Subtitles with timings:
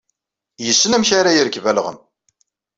[0.65, 1.97] Yessen amek ara yerkeb alɣem.